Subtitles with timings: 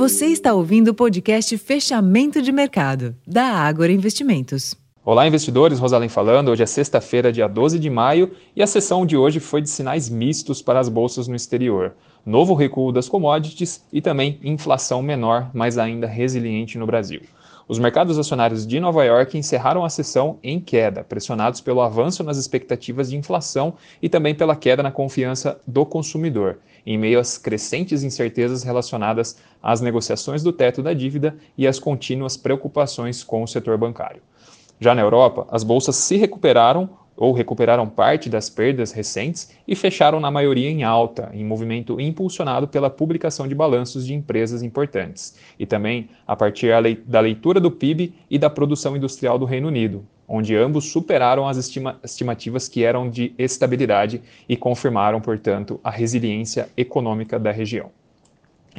[0.00, 4.74] Você está ouvindo o podcast Fechamento de Mercado, da Ágora Investimentos.
[5.04, 5.78] Olá, investidores.
[5.78, 6.48] Rosalém falando.
[6.48, 10.08] Hoje é sexta-feira, dia 12 de maio, e a sessão de hoje foi de sinais
[10.08, 11.92] mistos para as bolsas no exterior.
[12.24, 17.20] Novo recuo das commodities e também inflação menor, mas ainda resiliente no Brasil.
[17.70, 22.36] Os mercados acionários de Nova York encerraram a sessão em queda, pressionados pelo avanço nas
[22.36, 28.02] expectativas de inflação e também pela queda na confiança do consumidor, em meio às crescentes
[28.02, 33.78] incertezas relacionadas às negociações do teto da dívida e às contínuas preocupações com o setor
[33.78, 34.20] bancário.
[34.80, 40.18] Já na Europa, as bolsas se recuperaram ou recuperaram parte das perdas recentes e fecharam
[40.18, 45.66] na maioria em alta, em movimento impulsionado pela publicação de balanços de empresas importantes, e
[45.66, 46.72] também a partir
[47.04, 51.58] da leitura do PIB e da produção industrial do Reino Unido, onde ambos superaram as
[51.58, 57.90] estima estimativas que eram de estabilidade e confirmaram, portanto, a resiliência econômica da região.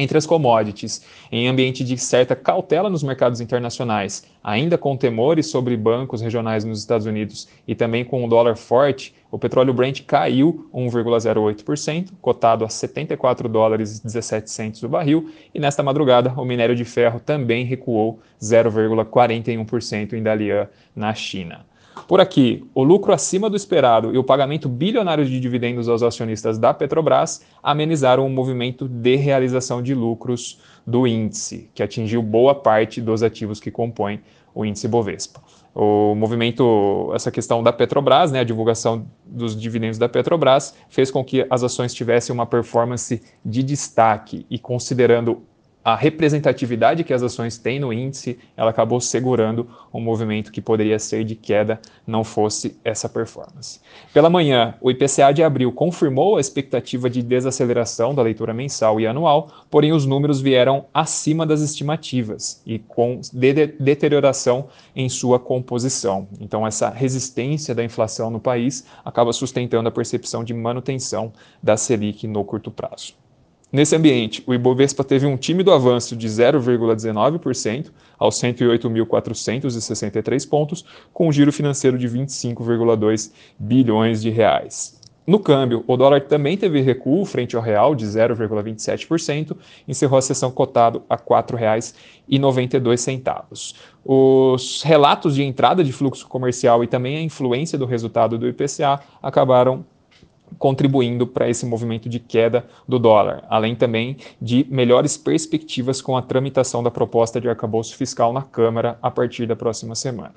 [0.00, 5.76] Entre as commodities, em ambiente de certa cautela nos mercados internacionais, ainda com temores sobre
[5.76, 10.70] bancos regionais nos Estados Unidos e também com o dólar forte, o petróleo Brent caiu
[10.72, 16.76] 1,08%, cotado a 74 dólares e 17 centos o barril, e nesta madrugada o minério
[16.76, 21.66] de ferro também recuou 0,41% em Dalian, na China.
[22.06, 26.58] Por aqui, o lucro acima do esperado e o pagamento bilionário de dividendos aos acionistas
[26.58, 33.00] da Petrobras amenizaram o movimento de realização de lucros do índice, que atingiu boa parte
[33.00, 34.20] dos ativos que compõem
[34.54, 35.40] o índice Bovespa.
[35.74, 41.24] O movimento, essa questão da Petrobras, né, a divulgação dos dividendos da Petrobras, fez com
[41.24, 45.42] que as ações tivessem uma performance de destaque e considerando
[45.88, 50.98] a representatividade que as ações têm no índice, ela acabou segurando um movimento que poderia
[50.98, 53.80] ser de queda, não fosse essa performance.
[54.12, 59.06] Pela manhã, o IPCA de abril confirmou a expectativa de desaceleração da leitura mensal e
[59.06, 66.28] anual, porém os números vieram acima das estimativas e com de deterioração em sua composição.
[66.38, 71.32] Então, essa resistência da inflação no país acaba sustentando a percepção de manutenção
[71.62, 73.14] da Selic no curto prazo.
[73.70, 81.32] Nesse ambiente, o Ibovespa teve um tímido avanço de 0,19% aos 108.463 pontos, com um
[81.32, 84.98] giro financeiro de 25,2 bilhões de reais.
[85.26, 89.54] No câmbio, o dólar também teve recuo frente ao real de 0,27%,
[89.86, 93.74] encerrou a sessão cotado a R$ 4,92.
[94.02, 98.98] Os relatos de entrada de fluxo comercial e também a influência do resultado do IPCA
[99.22, 99.84] acabaram
[100.58, 106.22] contribuindo para esse movimento de queda do dólar, além também de melhores perspectivas com a
[106.22, 110.34] tramitação da proposta de arcabouço fiscal na Câmara a partir da próxima semana.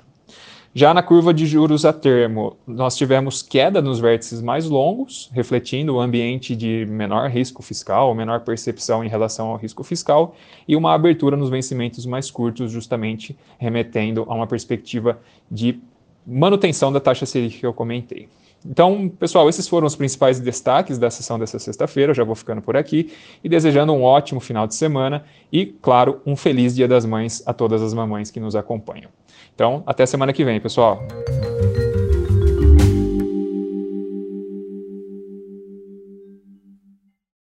[0.74, 5.94] Já na curva de juros a termo, nós tivemos queda nos vértices mais longos, refletindo
[5.94, 10.34] o ambiente de menor risco fiscal, menor percepção em relação ao risco fiscal,
[10.66, 15.20] e uma abertura nos vencimentos mais curtos, justamente remetendo a uma perspectiva
[15.50, 15.78] de
[16.26, 18.28] manutenção da taxa Selic que eu comentei.
[18.64, 22.10] Então, pessoal, esses foram os principais destaques da sessão dessa sexta-feira.
[22.10, 23.12] Eu já vou ficando por aqui
[23.42, 27.52] e desejando um ótimo final de semana e, claro, um feliz Dia das Mães a
[27.52, 29.10] todas as mamães que nos acompanham.
[29.54, 31.02] Então, até semana que vem, pessoal.